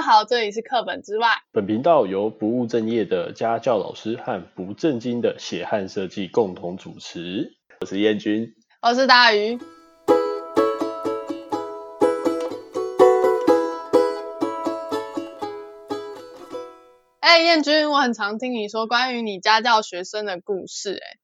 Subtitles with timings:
[0.00, 1.28] 家好，这里是课本之外。
[1.52, 7.52] 本频道由不务正业的家教老师和不正经的血汗设计共同主持。
[7.82, 9.58] 我是燕君，我是大鱼。
[17.20, 21.18] 哎，燕君，我很常听你说关于你家教学生的故事，哎。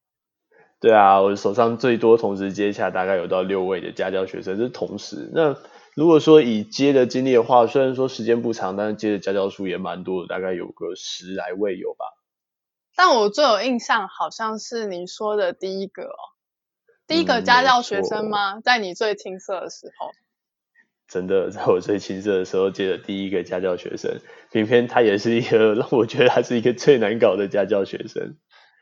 [0.80, 5.30] 对啊，我手上最多同时接洽大概有到六位的家教学生，这是同时。
[5.32, 5.56] 那
[5.96, 12.04] 如果说以接的经历的话，虽然说时间不长，但是接的家教数也蛮多的，大概有个十来位有吧。
[12.94, 16.20] 但我最有印象好像是你说的第一个哦，
[17.06, 18.56] 第一个家教学生吗？
[18.56, 20.10] 嗯，在你最青涩的时候。
[21.08, 24.20] 真的，在我最青涩的时候接的第一个家教学生，
[24.52, 28.36] 偏偏他也是一个让 我觉得他是一个最难搞的家教学生。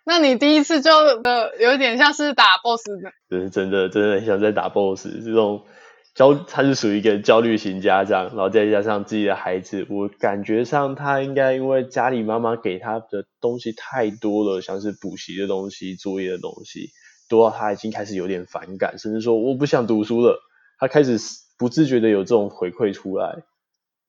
[0.04, 5.64] 那你第一次就呃有点像是打 boss 的，就是真的真的很像在打 boss 这种。
[6.14, 16.90] 焦，他是属于一个焦虑型家长，然后再加上自己的孩子，我感觉上他应该因为家里妈妈给他的东西太多了，像是补习的东西、作业的东西，
[17.28, 20.40] 多到他已经开始有点反感，甚至说我不想读书了。
[20.78, 21.18] 他开始
[21.58, 23.42] 不自觉的有这种回馈出来。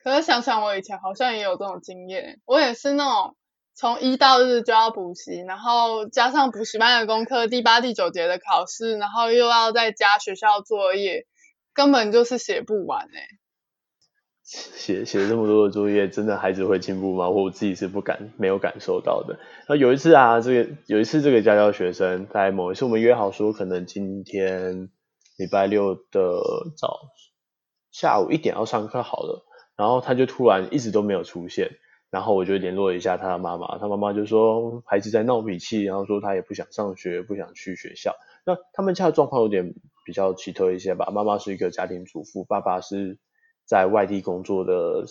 [0.03, 3.35] 可是想想我以前好像也有这种经验，我也是那种
[3.73, 11.25] 从一到日就要补习，然后加上补习班的功课，第八、第九节的考试，然后又要再加学校作业。
[11.75, 13.39] 根本就是写不完哎、欸，
[14.43, 17.29] 写写这么多的作业，真的孩子会进步吗？
[17.29, 19.37] 我自己是不敢没有感受到的。
[19.67, 24.89] 那有一次啊，这个有一次这个家教学生在某一次我们约好说，可能今天
[25.37, 26.41] 礼拜六的
[26.77, 27.11] 早
[27.91, 31.71] 下午一点要上课好了，然后他就突然一直都没有出现，
[32.09, 38.15] 然后我就联络了一下他的妈妈，他妈妈就说孩子在闹脾气，然后说他也不想上学，不想去学校。
[38.45, 39.73] 那他们家的状况有点
[40.05, 41.11] 比较奇特一些吧。
[41.11, 43.17] 妈妈是一个家庭主妇，爸爸是
[43.65, 45.05] 在外地工作的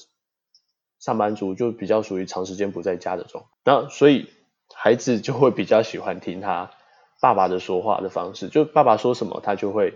[0.99, 3.53] 上班族，就比较属于长时间不在家的状况。
[3.65, 4.31] 那所以
[4.75, 6.71] 孩子就会比较喜欢听他
[7.21, 9.95] 爸爸的说话的方式，就爸爸说什么他就会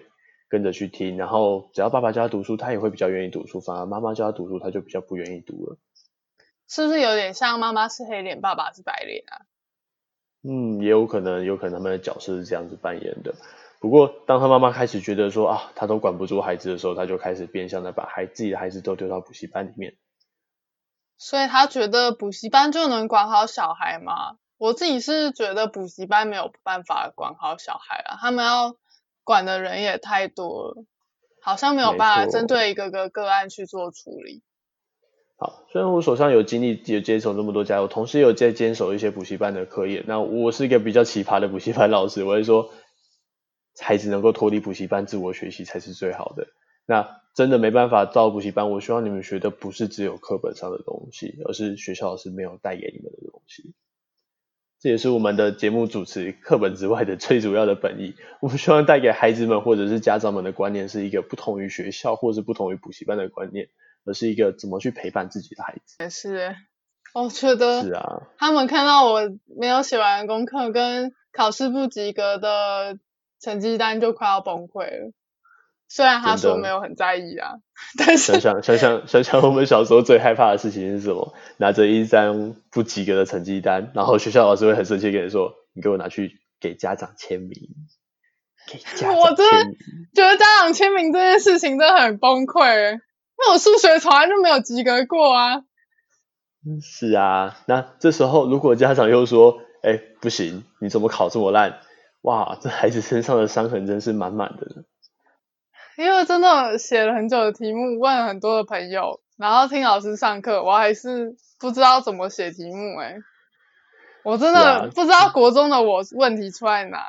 [0.48, 1.16] 跟着去听。
[1.16, 5.78] 然后只要爸爸叫他读书，他也会比较愿意读书；反而妈妈叫他读书，他就比较不愿意读了。
[6.68, 9.46] 是不是有点像妈妈是黑脸，爸爸是白脸啊？
[10.42, 13.34] 嗯，也有可能，有可能他们的角色是这样子扮演的。
[13.80, 19.96] 不过，当他妈妈开始觉得说啊，他都管不住孩子的时候，他就开始变相的把孩自己的孩子都丢到补习班里面。
[21.16, 24.36] 所以他觉得补习班就能管好小孩吗？
[24.56, 28.74] 我自己是觉得补习班没有办法管好小孩啊，他们要
[29.22, 30.84] 管的人也太多了，
[31.40, 34.42] 好像没有办法针对一个个个案去做处理。
[35.36, 40.02] 好，虽然我手上有经历，有接手这么多家，我同时也有在坚守一些补习班的课业。
[40.08, 42.70] 那我是一个比较奇葩的补习班老师，我会说，
[43.80, 46.46] 孩子能够脱离补习班自我学习才是最好的。
[46.86, 53.74] 那真的没办法到补习班，我希望你们学的不是只有课本上的东西，而是学校老师没有带给你们的东西。
[54.80, 58.14] 这也是我们的节目主持课本之外的最主要的本意。
[58.40, 63.68] 我们希望带给孩子们或者是家长们的观念，是一个不同于学校或是不同于补习班的观念。
[64.04, 65.96] 而是一个怎么去陪伴自己的孩子。
[66.00, 66.56] 也是，
[67.12, 68.22] 我觉得是啊。
[68.38, 72.98] 他们看到我没有写完功课跟考试不及格的
[73.40, 75.12] 成绩单，就快要崩溃了。
[75.90, 77.54] 虽然他说没有很在意啊，
[77.96, 81.32] 但是想想想想想想，我们小时候最害怕的事情是什么？
[81.56, 87.50] 拿着一张不及格的成绩单，然后学校老师会很生气跟你说：“你给我拿去给家长签名。”
[88.70, 89.16] 给家长。
[89.16, 89.76] 我真的
[90.14, 93.00] 觉得家长签名这件事情真的很崩溃。
[93.38, 95.62] 那我数学从来就没有及格过啊！
[96.82, 101.80] 是啊，那这时候如果家长又说：“哎、欸，不行，你怎么考这么烂？”
[102.22, 104.84] 哇，这孩子身上的伤痕真是满满的。
[105.96, 113.04] 因为真的写了很久的题目，问了很多的朋友，然后听老师上课，我还是不知道怎么写题目、欸。
[113.04, 113.16] 哎，
[114.24, 117.06] 我真的不知道国中的我问题出在哪，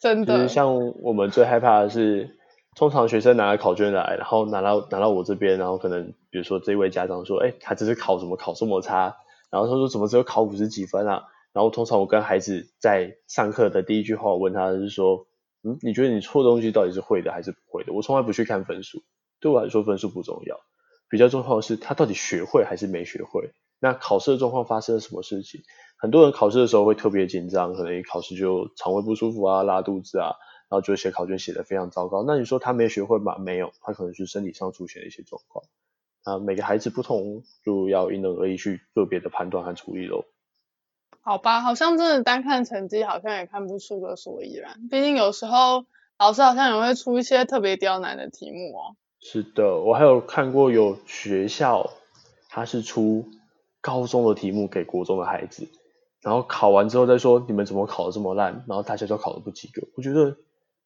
[0.00, 0.36] 真的。
[0.36, 2.36] 就是像我们最害怕的是。
[2.76, 9.16] 通常学生拿了考卷来，然后拿到拿到我这边，然后可能比如说这位家长说，哎，他这次考什么考这么差？
[9.50, 11.24] 然后他说怎么只有考五十几分啊？
[11.58, 15.26] 然后通常我跟孩子在上课的第一句话，我问他是说，
[15.64, 17.92] 嗯，你觉得你错的东西到底是会的还是不会的？
[17.92, 19.02] 我从来不去看分数，
[19.40, 20.56] 对我来说分数不重要，
[21.10, 23.50] 比较重要的是他到底学会还是没学会。
[23.80, 25.62] 那考试的状况发生了什么事情？
[25.98, 30.36] 很多人考试的时候会特别紧张，可能一考试就肠胃不舒服啊，拉肚子啊。
[30.70, 33.36] 然后就写考卷写得非常糟糕，那你说他没学会吗？
[33.38, 35.64] 没有，他可能是身体上出现了一些状况。
[36.22, 40.24] 啊，每个孩子不同，就要因人而异去个别的判断和处理喽。
[41.28, 44.88] 好吧，好像真的单看成绩，好像也看不出个所以然。
[44.90, 45.84] 毕竟有时候
[46.18, 48.96] 老师好像也会出一些特别刁难的题目哦。
[49.20, 51.90] 是的，我还有看过有学校
[52.48, 53.28] 他是出
[53.82, 55.68] 高中的题目给国中的孩子，
[56.22, 59.86] 然后考完之后再说你们怎么考的这么烂，然后大家都考的不及格。
[59.96, 60.38] 我觉得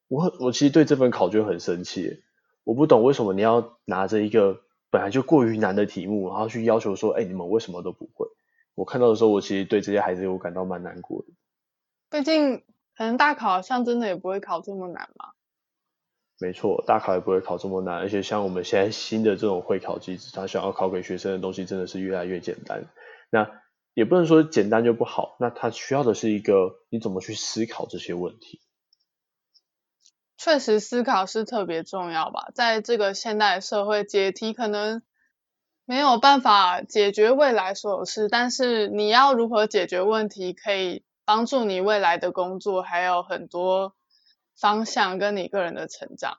[0.09, 2.21] 我我其实对这份考卷很生气，
[2.65, 4.59] 我不懂为什么你要拿着一个
[4.91, 8.27] 本来就过于难的题目，然后去要求说，哎，你们为什么都不会？
[8.75, 11.29] 我看到的时候，我其实对这些孩子我感到蛮难过的。
[12.11, 12.65] 毕竟，
[12.97, 15.33] 可能大考好像真的也不会考这么难嘛。
[16.41, 22.85] 没错，大考也不会考这么难，而且像我们现在新的这种会考机制，他想要考给学生的东西真的是越来越简单。
[23.31, 23.61] 那
[23.95, 28.61] 也不能说简单就不好，那他需要的是一个你怎么去思考这些问题。
[30.37, 35.03] 确实，思考是特别重要吧，在这个现代社会，解题可能。
[35.85, 43.95] 没有办法解决未来所有事，但是你要如何解决问题，可以帮助你未来的工作，还有很多
[44.59, 46.39] 方向跟你个人的成长。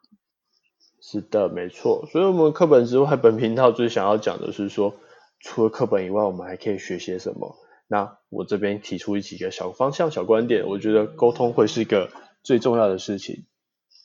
[1.02, 2.08] 是的，没错。
[2.12, 4.96] 所以，我们课本之外，本频道最想要讲的是说，
[5.42, 7.58] 除了课本以外，我们还可以学些什么？
[7.88, 12.10] 那我这边提出几个小方向、小观点，我觉得沟通会是一个
[12.42, 13.46] 最重要的事情。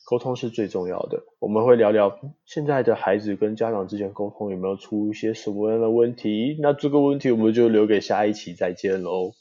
[0.09, 6.57] 沟通是最重要的，我们会聊聊现在的孩子跟家长之间沟通有没有出一些什么样的问题。
[6.59, 9.33] 那这个问题我们就留给下一期再见喽。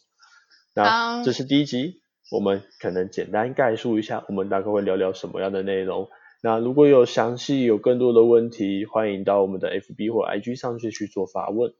[0.74, 6.10] 那这是第一集，我们可能简单概述一下，我们大概会聊聊什么样的内容。
[6.42, 11.72] 那如果有详细有更多的问题，欢迎到我们的 FB 或 IG 上去去做发问。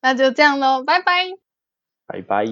[0.00, 1.32] 那就这样喽，拜拜。
[2.06, 2.46] 拜拜。